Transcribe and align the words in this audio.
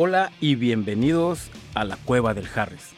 Hola 0.00 0.30
y 0.40 0.54
bienvenidos 0.54 1.50
a 1.74 1.82
la 1.82 1.96
Cueva 1.96 2.32
del 2.32 2.46
Harris, 2.54 2.90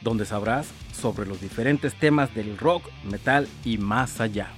donde 0.00 0.24
sabrás 0.24 0.68
sobre 0.90 1.26
los 1.26 1.38
diferentes 1.38 1.94
temas 1.94 2.34
del 2.34 2.56
rock, 2.56 2.88
metal 3.04 3.46
y 3.62 3.76
más 3.76 4.22
allá. 4.22 4.48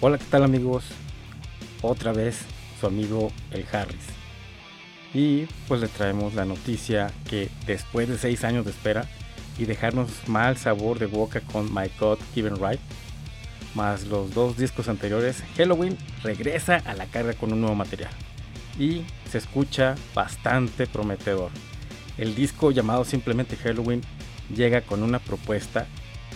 Hola, 0.00 0.18
¿qué 0.18 0.24
tal 0.30 0.44
amigos? 0.44 0.84
Otra 1.82 2.12
vez 2.12 2.42
su 2.78 2.86
amigo 2.86 3.32
el 3.50 3.66
Harris. 3.72 4.06
Y 5.12 5.46
pues 5.66 5.80
le 5.80 5.88
traemos 5.88 6.34
la 6.34 6.44
noticia 6.44 7.10
que 7.28 7.50
después 7.66 8.08
de 8.08 8.16
seis 8.16 8.44
años 8.44 8.64
de 8.64 8.70
espera 8.70 9.08
y 9.58 9.64
dejarnos 9.64 10.28
mal 10.28 10.56
sabor 10.56 11.00
de 11.00 11.06
boca 11.06 11.40
con 11.40 11.74
My 11.74 11.90
God 11.98 12.20
Given 12.32 12.64
Right, 12.64 12.78
más 13.74 14.06
los 14.06 14.34
dos 14.34 14.56
discos 14.56 14.88
anteriores, 14.88 15.42
Halloween 15.56 15.96
regresa 16.22 16.76
a 16.76 16.94
la 16.94 17.06
carga 17.06 17.34
con 17.34 17.52
un 17.52 17.60
nuevo 17.60 17.74
material 17.74 18.10
y 18.78 19.02
se 19.30 19.38
escucha 19.38 19.94
bastante 20.14 20.86
prometedor. 20.86 21.50
El 22.18 22.34
disco 22.34 22.70
llamado 22.70 23.04
simplemente 23.04 23.56
Halloween 23.56 24.02
llega 24.54 24.82
con 24.82 25.02
una 25.02 25.18
propuesta 25.18 25.86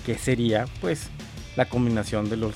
que 0.04 0.16
sería 0.18 0.66
pues 0.80 1.08
la 1.56 1.68
combinación 1.68 2.28
de 2.30 2.36
los 2.36 2.54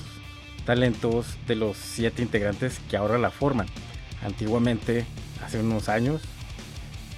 talentos 0.65 1.37
de 1.47 1.55
los 1.55 1.77
siete 1.77 2.21
integrantes 2.21 2.79
que 2.89 2.97
ahora 2.97 3.17
la 3.17 3.31
forman. 3.31 3.67
Antiguamente, 4.23 5.05
hace 5.45 5.59
unos 5.59 5.89
años, 5.89 6.21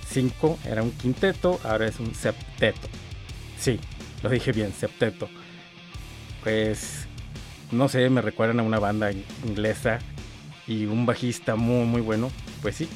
cinco 0.09 0.57
era 0.65 0.81
un 0.81 0.91
quinteto, 0.91 1.59
ahora 1.63 1.87
es 1.87 1.99
un 1.99 2.13
septeto. 2.15 2.87
Sí, 3.59 3.79
lo 4.23 4.29
dije 4.29 4.51
bien, 4.51 4.73
septeto. 4.73 5.29
Pues 6.43 7.07
no 7.71 7.89
sé, 7.89 8.09
me 8.09 8.21
recuerdan 8.21 8.59
a 8.59 8.63
una 8.63 8.79
banda 8.79 9.11
inglesa 9.45 9.99
y 10.67 10.85
un 10.85 11.05
bajista 11.05 11.55
muy 11.55 11.85
muy 11.85 12.01
bueno. 12.01 12.31
Pues 12.61 12.75
sí, 12.75 12.87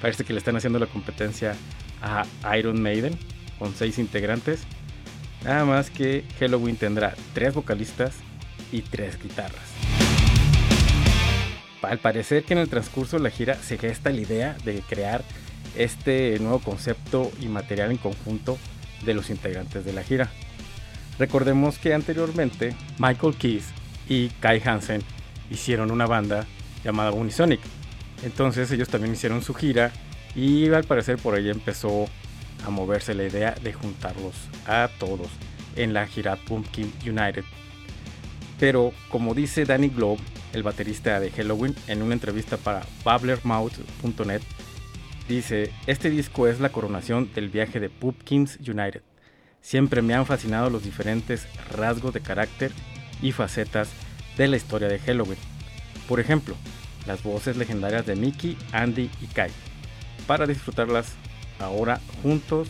parece 0.00 0.24
que 0.24 0.32
le 0.32 0.38
están 0.38 0.56
haciendo 0.56 0.78
la 0.78 0.86
competencia 0.86 1.54
a 2.02 2.26
Iron 2.56 2.82
Maiden 2.82 3.18
con 3.58 3.74
seis 3.74 3.98
integrantes. 3.98 4.62
Nada 5.44 5.64
más 5.64 5.90
que 5.90 6.24
Halloween 6.38 6.76
tendrá 6.76 7.14
tres 7.32 7.54
vocalistas 7.54 8.14
y 8.72 8.82
tres 8.82 9.22
guitarras. 9.22 9.62
Al 11.82 11.98
parecer 11.98 12.44
que 12.44 12.54
en 12.54 12.60
el 12.60 12.68
transcurso 12.68 13.18
de 13.18 13.22
la 13.22 13.30
gira 13.30 13.54
se 13.56 13.76
gesta 13.76 14.10
la 14.10 14.20
idea 14.20 14.56
de 14.64 14.80
crear 14.80 15.22
este 15.76 16.38
nuevo 16.38 16.60
concepto 16.60 17.30
y 17.40 17.48
material 17.48 17.90
en 17.90 17.98
conjunto 17.98 18.58
de 19.04 19.14
los 19.14 19.28
integrantes 19.28 19.84
de 19.84 19.92
la 19.92 20.02
gira. 20.02 20.30
Recordemos 21.18 21.78
que 21.78 21.94
anteriormente 21.94 22.74
Michael 22.98 23.36
Keys 23.36 23.66
y 24.08 24.28
Kai 24.40 24.60
Hansen 24.64 25.02
hicieron 25.50 25.90
una 25.90 26.06
banda 26.06 26.46
llamada 26.84 27.12
Unisonic. 27.12 27.60
Entonces 28.22 28.70
ellos 28.70 28.88
también 28.88 29.14
hicieron 29.14 29.42
su 29.42 29.54
gira 29.54 29.92
y 30.34 30.68
al 30.72 30.84
parecer 30.84 31.18
por 31.18 31.34
ahí 31.34 31.50
empezó 31.50 32.06
a 32.66 32.70
moverse 32.70 33.14
la 33.14 33.24
idea 33.24 33.54
de 33.62 33.72
juntarlos 33.72 34.34
a 34.66 34.88
todos 34.98 35.28
en 35.76 35.92
la 35.92 36.06
gira 36.06 36.36
Pumpkin 36.36 36.92
United. 37.06 37.44
Pero 38.58 38.92
como 39.08 39.34
dice 39.34 39.64
Danny 39.64 39.88
Globe, 39.88 40.20
el 40.52 40.62
baterista 40.62 41.18
de 41.20 41.30
Halloween, 41.30 41.74
en 41.88 42.02
una 42.02 42.14
entrevista 42.14 42.56
para 42.56 42.86
babblermouth.net, 43.04 44.42
dice, 45.28 45.72
este 45.86 46.10
disco 46.10 46.46
es 46.46 46.60
la 46.60 46.70
coronación 46.70 47.32
del 47.34 47.48
viaje 47.48 47.80
de 47.80 47.90
Pumpkins 47.90 48.58
United. 48.58 49.02
Siempre 49.60 50.02
me 50.02 50.14
han 50.14 50.26
fascinado 50.26 50.70
los 50.70 50.84
diferentes 50.84 51.46
rasgos 51.70 52.14
de 52.14 52.20
carácter 52.20 52.70
y 53.24 53.32
facetas 53.32 53.88
de 54.36 54.46
la 54.46 54.56
historia 54.56 54.86
de 54.86 55.00
Halloween. 55.00 55.38
Por 56.06 56.20
ejemplo, 56.20 56.54
las 57.06 57.22
voces 57.22 57.56
legendarias 57.56 58.04
de 58.04 58.14
Mickey, 58.14 58.56
Andy 58.70 59.10
y 59.20 59.26
Kai, 59.26 59.50
para 60.26 60.46
disfrutarlas 60.46 61.14
ahora 61.58 62.00
juntos 62.22 62.68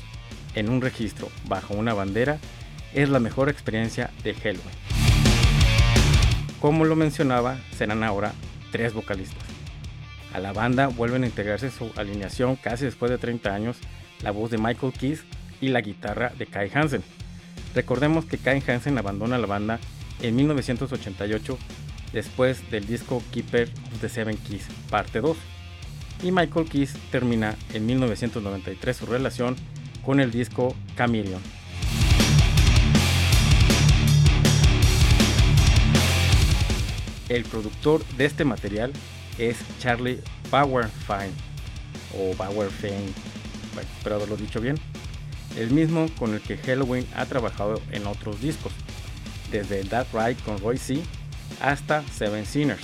en 0.55 0.71
un 0.71 0.81
registro 0.81 1.29
bajo 1.49 1.75
una 1.75 1.93
bandera 1.93 2.39
es 2.95 3.09
la 3.09 3.19
mejor 3.19 3.49
experiencia 3.49 4.11
de 4.23 4.35
Halloween. 4.35 4.85
Como 6.61 6.85
lo 6.85 6.95
mencionaba, 6.95 7.59
serán 7.77 8.05
ahora 8.05 8.33
tres 8.71 8.95
vocalistas. 8.95 9.43
A 10.33 10.39
la 10.39 10.53
banda 10.53 10.87
vuelven 10.87 11.25
a 11.25 11.27
integrarse 11.27 11.71
su 11.71 11.91
alineación 11.97 12.55
casi 12.55 12.85
después 12.85 13.11
de 13.11 13.19
30 13.19 13.53
años 13.53 13.77
la 14.23 14.31
voz 14.31 14.53
de 14.53 14.59
Michael 14.59 14.93
Keys 14.93 15.25
y 15.61 15.69
la 15.69 15.81
guitarra 15.81 16.33
de 16.39 16.47
Kai 16.47 16.71
Hansen. 16.73 17.03
Recordemos 17.75 18.25
que 18.25 18.39
Kai 18.39 18.63
Hansen 18.67 18.97
abandona 18.99 19.37
la 19.39 19.47
banda 19.47 19.81
en 20.25 20.37
1988 20.37 21.59
después 22.13 22.71
del 22.71 22.87
disco 22.87 23.23
Keeper 23.31 23.69
of 23.93 24.01
the 24.01 24.09
Seven 24.09 24.37
Keys, 24.39 24.67
parte 24.89 25.21
2. 25.21 25.37
Y 26.23 26.33
Michael 26.33 26.67
Keys 26.67 26.95
termina 27.11 27.57
en 27.75 27.85
1993 27.85 28.97
su 28.97 29.07
relación 29.07 29.57
con 30.03 30.21
el 30.21 30.31
disco 30.31 30.75
Chameleon. 30.97 31.43
El 37.29 37.45
productor 37.45 38.05
de 38.17 38.25
este 38.25 38.45
material 38.45 38.93
es 39.39 39.59
Charlie 39.79 40.21
Bauerfein 40.51 41.33
o 42.17 42.35
Bauerfein, 42.37 43.13
espero 43.99 44.25
lo 44.27 44.37
dicho 44.37 44.61
bien, 44.61 44.77
el 45.59 45.71
mismo 45.71 46.07
con 46.19 46.33
el 46.33 46.41
que 46.41 46.57
Halloween 46.59 47.07
ha 47.15 47.27
trabajado 47.27 47.81
en 47.91 48.07
otros 48.07 48.41
discos 48.41 48.73
desde 49.55 49.85
That 49.85 50.09
Ride 50.13 50.43
con 50.45 50.59
Roy 50.59 50.77
C 50.77 51.01
hasta 51.61 52.03
Seven 52.09 52.45
Sinners. 52.45 52.83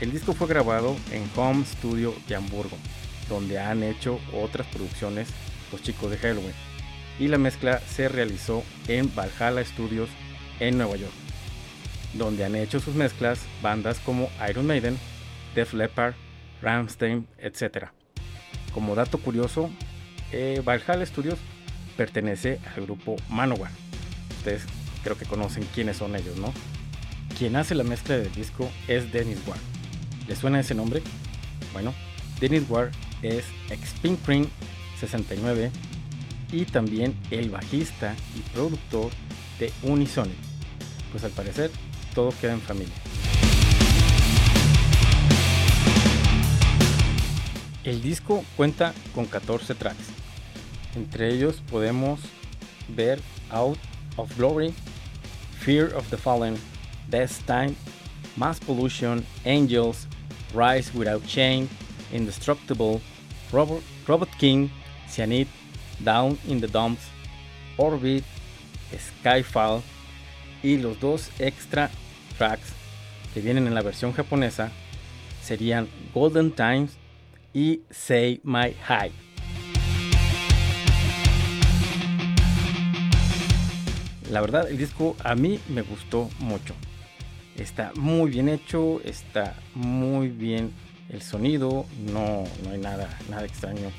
El 0.00 0.10
disco 0.10 0.32
fue 0.32 0.48
grabado 0.48 0.96
en 1.12 1.28
Home 1.36 1.64
Studio 1.66 2.14
de 2.26 2.36
Hamburgo, 2.36 2.78
donde 3.28 3.58
han 3.58 3.82
hecho 3.82 4.18
otras 4.32 4.66
producciones 4.68 5.28
los 5.70 5.82
chicos 5.82 6.10
de 6.10 6.16
Halloween, 6.16 6.54
y 7.18 7.28
la 7.28 7.36
mezcla 7.36 7.78
se 7.80 8.08
realizó 8.08 8.64
en 8.88 9.14
Valhalla 9.14 9.62
Studios 9.64 10.08
en 10.60 10.78
Nueva 10.78 10.96
York, 10.96 11.12
donde 12.14 12.44
han 12.44 12.56
hecho 12.56 12.80
sus 12.80 12.94
mezclas 12.94 13.40
bandas 13.60 13.98
como 13.98 14.30
Iron 14.48 14.66
Maiden, 14.66 14.98
Def 15.54 15.74
Leppard, 15.74 16.14
Ramstein, 16.62 17.28
etc. 17.38 17.88
Como 18.72 18.94
dato 18.94 19.18
curioso, 19.18 19.70
eh, 20.32 20.62
Valhalla 20.64 21.04
Studios 21.04 21.38
pertenece 21.96 22.60
al 22.74 22.84
grupo 22.84 23.16
Manowar. 23.28 23.70
Creo 25.04 25.16
que 25.16 25.26
conocen 25.26 25.64
quiénes 25.74 25.98
son 25.98 26.16
ellos, 26.16 26.36
¿no? 26.38 26.52
Quien 27.38 27.54
hace 27.56 27.74
la 27.74 27.84
mezcla 27.84 28.16
del 28.16 28.32
disco 28.32 28.70
es 28.88 29.12
Dennis 29.12 29.38
Ward. 29.46 29.60
¿Le 30.26 30.34
suena 30.34 30.58
ese 30.58 30.74
nombre? 30.74 31.02
Bueno, 31.72 31.94
Dennis 32.40 32.64
Ward 32.68 32.90
es 33.22 33.44
ex 33.70 33.92
Pink 34.00 34.18
69 34.98 35.70
y 36.50 36.64
también 36.64 37.14
el 37.30 37.50
bajista 37.50 38.14
y 38.34 38.40
productor 38.54 39.10
de 39.58 39.72
Unisonic. 39.82 40.36
Pues 41.12 41.22
al 41.24 41.30
parecer 41.32 41.70
todo 42.14 42.32
queda 42.40 42.54
en 42.54 42.60
familia. 42.60 42.94
El 47.84 48.00
disco 48.00 48.42
cuenta 48.56 48.94
con 49.14 49.26
14 49.26 49.74
tracks. 49.74 50.06
Entre 50.96 51.34
ellos 51.34 51.62
podemos 51.70 52.20
ver 52.88 53.20
Out 53.50 53.78
of 54.16 54.36
Glory, 54.36 54.72
Fear 55.64 55.88
of 55.94 56.10
the 56.10 56.18
Fallen, 56.18 56.58
Death 57.08 57.46
Time, 57.46 57.74
Mass 58.36 58.58
Pollution, 58.58 59.24
Angels, 59.46 60.06
Rise 60.52 60.92
Without 60.92 61.26
Chain, 61.26 61.70
Indestructible, 62.12 63.00
Robot, 63.50 63.82
Robot 64.06 64.28
King, 64.38 64.70
Cyanide, 65.08 65.48
Down 66.04 66.38
in 66.46 66.60
the 66.60 66.66
Dumps, 66.66 67.08
Orbit, 67.78 68.24
Skyfall 68.92 69.82
y 70.62 70.76
los 70.76 71.00
dos 71.00 71.30
extra 71.38 71.90
tracks 72.36 72.74
que 73.32 73.40
vienen 73.40 73.66
en 73.66 73.74
la 73.74 73.80
versión 73.80 74.12
japonesa 74.12 74.70
serían 75.42 75.88
Golden 76.12 76.52
Times 76.52 76.98
y 77.54 77.80
Say 77.90 78.40
My 78.44 78.74
High. 78.86 79.12
La 84.34 84.40
verdad, 84.40 84.68
el 84.68 84.76
disco 84.76 85.14
a 85.22 85.36
mí 85.36 85.60
me 85.68 85.82
gustó 85.82 86.28
mucho. 86.40 86.74
Está 87.54 87.92
muy 87.94 88.32
bien 88.32 88.48
hecho, 88.48 89.00
está 89.04 89.54
muy 89.76 90.26
bien 90.26 90.72
el 91.08 91.22
sonido, 91.22 91.86
no, 92.12 92.42
no 92.64 92.70
hay 92.72 92.80
nada, 92.80 93.16
nada 93.30 93.44
extraño 93.44 93.92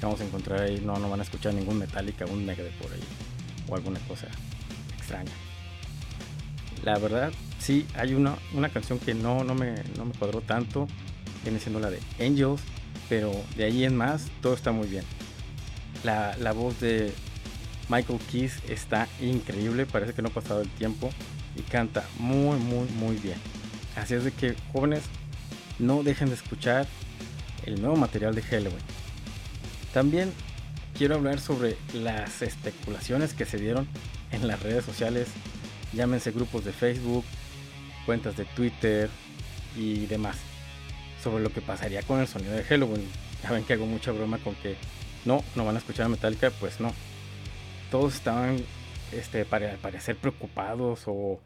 que 0.00 0.06
vamos 0.06 0.22
a 0.22 0.24
encontrar 0.24 0.62
ahí. 0.62 0.80
No, 0.82 0.96
no 0.96 1.10
van 1.10 1.20
a 1.20 1.22
escuchar 1.22 1.52
ningún 1.52 1.78
Metallica, 1.78 2.24
un 2.24 2.46
Megadeth 2.46 2.72
por 2.78 2.90
ahí 2.94 3.00
o 3.68 3.74
alguna 3.74 4.00
cosa 4.08 4.26
extraña. 4.96 5.32
La 6.82 6.98
verdad, 6.98 7.30
sí, 7.58 7.86
hay 7.94 8.14
una, 8.14 8.36
una 8.54 8.70
canción 8.70 8.98
que 8.98 9.12
no, 9.12 9.44
no, 9.44 9.54
me, 9.54 9.74
no 9.98 10.06
me 10.06 10.14
cuadró 10.14 10.40
tanto, 10.40 10.88
viene 11.42 11.60
siendo 11.60 11.78
la 11.78 11.90
de 11.90 12.00
Angels, 12.18 12.62
pero 13.10 13.32
de 13.54 13.64
ahí 13.64 13.84
en 13.84 13.98
más 13.98 14.30
todo 14.40 14.54
está 14.54 14.72
muy 14.72 14.88
bien. 14.88 15.04
La, 16.04 16.34
la 16.38 16.52
voz 16.52 16.80
de 16.80 17.12
Michael 17.88 18.18
Keys 18.30 18.62
está 18.68 19.08
increíble, 19.20 19.86
parece 19.86 20.14
que 20.14 20.22
no 20.22 20.28
ha 20.28 20.32
pasado 20.32 20.62
el 20.62 20.68
tiempo 20.70 21.10
y 21.56 21.62
canta 21.62 22.04
muy, 22.18 22.58
muy, 22.58 22.88
muy 22.90 23.16
bien. 23.16 23.38
Así 23.96 24.14
es 24.14 24.24
de 24.24 24.32
que 24.32 24.56
jóvenes, 24.72 25.02
no 25.78 26.02
dejen 26.02 26.28
de 26.28 26.34
escuchar 26.34 26.86
el 27.64 27.80
nuevo 27.80 27.96
material 27.96 28.34
de 28.34 28.42
Halloween. 28.42 28.82
También 29.92 30.32
quiero 30.96 31.16
hablar 31.16 31.40
sobre 31.40 31.76
las 31.92 32.42
especulaciones 32.42 33.34
que 33.34 33.44
se 33.44 33.58
dieron 33.58 33.86
en 34.32 34.46
las 34.46 34.62
redes 34.62 34.84
sociales, 34.84 35.28
llámense 35.92 36.32
grupos 36.32 36.64
de 36.64 36.72
Facebook, 36.72 37.24
cuentas 38.06 38.36
de 38.36 38.44
Twitter 38.44 39.10
y 39.76 40.06
demás, 40.06 40.36
sobre 41.22 41.42
lo 41.42 41.50
que 41.50 41.60
pasaría 41.60 42.02
con 42.02 42.20
el 42.20 42.28
sonido 42.28 42.52
de 42.52 42.64
Halloween. 42.64 43.06
Ya 43.42 43.52
ven 43.52 43.64
que 43.64 43.74
hago 43.74 43.86
mucha 43.86 44.12
broma 44.12 44.38
con 44.38 44.54
que 44.56 44.76
no, 45.24 45.44
no 45.54 45.64
van 45.64 45.76
a 45.76 45.78
escuchar 45.78 46.06
a 46.06 46.08
Metallica, 46.08 46.50
pues 46.50 46.80
no. 46.80 46.92
Todos 47.90 48.14
estaban, 48.14 48.56
este, 49.12 49.44
para 49.44 49.76
parecer 49.76 50.16
preocupados 50.16 51.02
o 51.06 51.40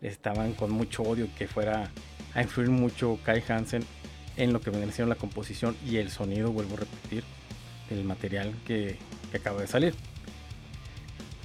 estaban 0.00 0.54
con 0.54 0.70
mucho 0.70 1.02
odio 1.02 1.28
que 1.36 1.46
fuera 1.46 1.90
a 2.34 2.42
influir 2.42 2.70
mucho 2.70 3.18
Kai 3.24 3.42
Hansen 3.46 3.84
en 4.36 4.52
lo 4.52 4.60
que 4.60 4.70
viene 4.70 4.90
siendo 4.92 5.12
la 5.12 5.20
composición 5.20 5.76
y 5.86 5.96
el 5.96 6.10
sonido, 6.10 6.50
vuelvo 6.50 6.74
a 6.74 6.80
repetir, 6.80 7.24
del 7.90 8.04
material 8.04 8.54
que, 8.66 8.98
acaba 9.34 9.60
de 9.60 9.66
salir. 9.66 9.94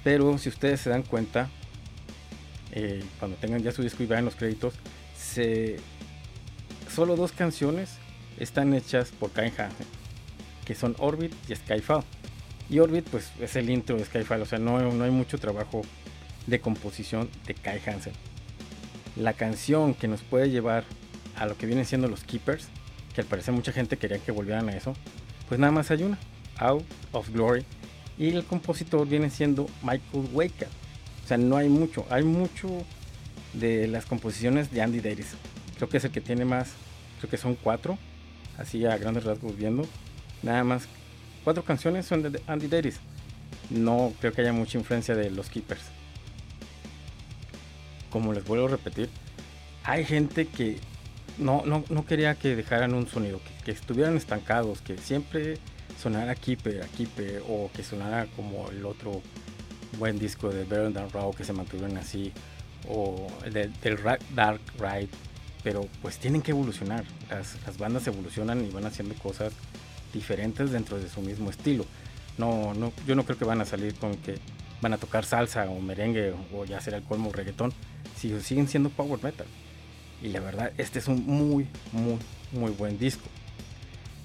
Pero 0.03 0.37
si 0.37 0.49
ustedes 0.49 0.81
se 0.81 0.89
dan 0.89 1.03
cuenta, 1.03 1.49
eh, 2.71 3.03
cuando 3.19 3.37
tengan 3.37 3.63
ya 3.63 3.71
su 3.71 3.81
disco 3.81 4.03
y 4.03 4.05
vean 4.05 4.25
los 4.25 4.35
créditos, 4.35 4.73
solo 6.93 7.15
dos 7.15 7.31
canciones 7.31 7.97
están 8.39 8.73
hechas 8.73 9.11
por 9.11 9.31
Kai 9.31 9.53
Hansen, 9.57 9.87
que 10.65 10.75
son 10.75 10.95
Orbit 10.99 11.33
y 11.49 11.55
Skyfall. 11.55 12.03
Y 12.69 12.79
Orbit 12.79 13.07
pues 13.09 13.31
es 13.39 13.55
el 13.55 13.69
intro 13.69 13.97
de 13.97 14.05
Skyfall, 14.05 14.41
o 14.41 14.45
sea, 14.45 14.59
no, 14.59 14.79
no 14.91 15.03
hay 15.03 15.11
mucho 15.11 15.37
trabajo 15.37 15.81
de 16.47 16.59
composición 16.59 17.29
de 17.45 17.53
Kai 17.53 17.81
Hansen. 17.85 18.13
La 19.15 19.33
canción 19.33 19.93
que 19.93 20.07
nos 20.07 20.21
puede 20.21 20.49
llevar 20.49 20.83
a 21.35 21.45
lo 21.45 21.57
que 21.57 21.65
vienen 21.65 21.85
siendo 21.85 22.07
los 22.07 22.23
Keepers 22.23 22.69
que 23.17 23.21
al 23.21 23.27
parecer 23.27 23.51
mucha 23.51 23.71
gente 23.71 23.97
quería 23.97 24.19
que 24.19 24.31
volvieran 24.31 24.69
a 24.69 24.73
eso, 24.73 24.93
pues 25.49 25.59
nada 25.59 25.71
más 25.71 25.89
hay 25.89 26.03
una, 26.03 26.19
Out 26.59 26.85
of 27.13 27.29
Glory, 27.31 27.65
y 28.15 28.29
el 28.29 28.43
compositor 28.43 29.07
viene 29.07 29.31
siendo 29.31 29.65
Michael 29.81 30.29
Waker. 30.33 30.67
O 31.23 31.27
sea, 31.27 31.37
no 31.37 31.57
hay 31.57 31.67
mucho, 31.67 32.05
hay 32.11 32.23
mucho 32.23 32.69
de 33.53 33.87
las 33.87 34.05
composiciones 34.05 34.69
de 34.69 34.83
Andy 34.83 34.99
Davis. 34.99 35.33
Creo 35.77 35.89
que 35.89 35.97
es 35.97 36.05
el 36.05 36.11
que 36.11 36.21
tiene 36.21 36.45
más, 36.45 36.73
creo 37.19 37.31
que 37.31 37.37
son 37.37 37.55
cuatro, 37.55 37.97
así 38.59 38.85
a 38.85 38.95
grandes 38.97 39.23
rasgos 39.23 39.57
viendo. 39.57 39.87
Nada 40.43 40.63
más, 40.63 40.87
cuatro 41.47 41.63
canciones 41.63 42.05
son 42.05 42.23
de 42.23 42.41
Andy 42.45 42.67
Davis. 42.67 42.99
No 43.69 44.11
creo 44.19 44.33
que 44.33 44.41
haya 44.41 44.51
mucha 44.51 44.77
influencia 44.77 45.15
de 45.15 45.31
los 45.31 45.49
Keepers. 45.49 45.81
Como 48.09 48.33
les 48.33 48.43
vuelvo 48.43 48.65
a 48.65 48.71
repetir, 48.71 49.09
hay 49.85 50.03
gente 50.03 50.47
que 50.47 50.77
no, 51.37 51.63
no, 51.65 51.85
no 51.87 52.05
quería 52.05 52.35
que 52.35 52.53
dejaran 52.53 52.93
un 52.93 53.07
sonido, 53.07 53.39
que, 53.63 53.71
estuvieran 53.71 54.17
estancados, 54.17 54.81
que 54.81 54.97
siempre 54.97 55.57
sonara 55.97 56.35
Keeper, 56.35 56.83
a 56.83 56.87
Keeper, 56.87 57.41
o 57.47 57.71
que 57.73 57.81
sonara 57.81 58.27
como 58.35 58.69
el 58.69 58.85
otro 58.85 59.21
buen 59.97 60.19
disco 60.19 60.49
de 60.49 60.65
Than 60.65 61.09
Raw 61.11 61.33
que 61.33 61.45
se 61.45 61.53
mantuvieron 61.53 61.95
así, 61.95 62.33
o 62.89 63.25
del 63.49 63.71
Dark 64.35 64.59
Ride, 64.77 65.07
pero 65.63 65.87
pues 66.01 66.17
tienen 66.17 66.41
que 66.41 66.51
evolucionar, 66.51 67.05
las, 67.29 67.77
bandas 67.77 68.05
evolucionan 68.05 68.65
y 68.65 68.69
van 68.69 68.85
haciendo 68.85 69.15
cosas 69.15 69.53
diferentes 70.13 70.71
dentro 70.71 70.99
de 70.99 71.09
su 71.09 71.21
mismo 71.21 71.49
estilo. 71.49 71.85
No, 72.37 72.73
no, 72.73 72.93
yo 73.05 73.15
no 73.15 73.23
creo 73.25 73.37
que 73.37 73.45
van 73.45 73.61
a 73.61 73.65
salir 73.65 73.95
con 73.95 74.15
que 74.15 74.39
van 74.81 74.93
a 74.93 74.97
tocar 74.97 75.25
salsa 75.25 75.69
o 75.69 75.79
merengue 75.79 76.33
o 76.53 76.65
ya 76.65 76.79
será 76.81 76.97
el 76.97 77.03
colmo 77.03 77.31
reggaetón, 77.31 77.73
si 78.15 78.39
siguen 78.41 78.67
siendo 78.67 78.89
power 78.89 79.23
metal. 79.23 79.47
Y 80.21 80.29
la 80.29 80.39
verdad, 80.39 80.71
este 80.77 80.99
es 80.99 81.07
un 81.07 81.25
muy, 81.25 81.67
muy, 81.91 82.17
muy 82.51 82.71
buen 82.71 82.97
disco. 82.97 83.27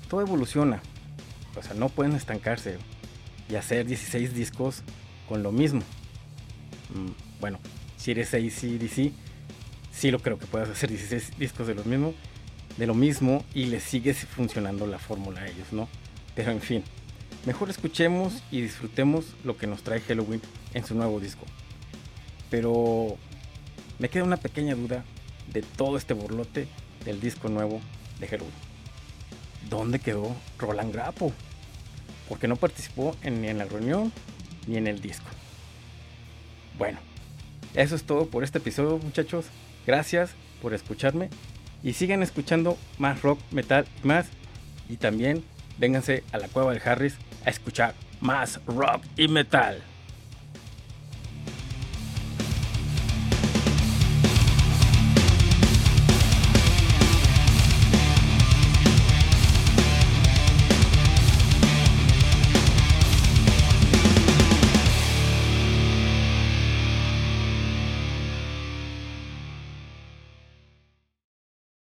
Todo 0.08 0.20
evoluciona. 0.20 0.82
O 1.56 1.62
sea, 1.62 1.74
no 1.74 1.88
pueden 1.88 2.14
estancarse 2.14 2.78
y 3.50 3.56
hacer 3.56 3.86
16 3.86 4.34
discos 4.34 4.82
con 5.28 5.42
lo 5.42 5.52
mismo. 5.52 5.80
Mm, 6.94 7.40
bueno, 7.40 7.58
si 7.96 8.12
eres 8.12 8.32
ACDC, 8.32 9.12
sí 9.92 10.10
lo 10.10 10.20
creo 10.20 10.38
que 10.38 10.46
puedas 10.46 10.70
hacer 10.70 10.88
16 10.90 11.38
discos 11.38 11.66
de 11.66 11.74
lo 11.74 11.84
mismo, 11.84 12.14
de 12.76 12.86
lo 12.86 12.94
mismo 12.94 13.44
y 13.54 13.66
les 13.66 13.82
sigue 13.82 14.14
funcionando 14.14 14.86
la 14.86 14.98
fórmula 14.98 15.42
a 15.42 15.46
ellos, 15.46 15.72
¿no? 15.72 15.88
Pero 16.34 16.50
en 16.50 16.60
fin, 16.60 16.82
mejor 17.46 17.70
escuchemos 17.70 18.42
y 18.50 18.60
disfrutemos 18.60 19.34
lo 19.44 19.56
que 19.56 19.66
nos 19.66 19.82
trae 19.82 20.00
Halloween 20.00 20.40
en 20.74 20.84
su 20.84 20.94
nuevo 20.94 21.20
disco. 21.20 21.44
Pero 22.50 23.16
me 23.98 24.08
queda 24.08 24.24
una 24.24 24.36
pequeña 24.36 24.74
duda 24.74 25.04
de 25.52 25.62
todo 25.62 25.96
este 25.96 26.14
burlote 26.14 26.68
del 27.04 27.20
disco 27.20 27.48
nuevo 27.48 27.80
de 28.20 28.28
Halloween. 28.28 28.54
¿Dónde 29.68 29.98
quedó 29.98 30.34
Roland 30.58 30.92
Grappo? 30.92 31.32
Porque 32.28 32.48
no 32.48 32.56
participó 32.56 33.16
ni 33.22 33.48
en 33.48 33.58
la 33.58 33.64
reunión 33.64 34.12
ni 34.66 34.76
en 34.76 34.86
el 34.86 35.00
disco. 35.00 35.26
Bueno, 36.78 36.98
eso 37.74 37.94
es 37.94 38.04
todo 38.04 38.26
por 38.26 38.44
este 38.44 38.58
episodio, 38.58 38.98
muchachos. 38.98 39.46
Gracias 39.86 40.30
por 40.60 40.74
escucharme 40.74 41.28
y 41.82 41.94
sigan 41.94 42.22
escuchando 42.22 42.78
más 42.98 43.22
rock, 43.22 43.38
metal 43.50 43.86
y 44.02 44.06
más. 44.06 44.26
Y 44.88 44.96
también 44.96 45.44
vénganse 45.78 46.22
a 46.32 46.38
la 46.38 46.48
cueva 46.48 46.72
del 46.72 46.82
Harris 46.84 47.16
a 47.44 47.50
escuchar 47.50 47.94
más 48.20 48.60
rock 48.66 49.02
y 49.16 49.28
metal. 49.28 49.82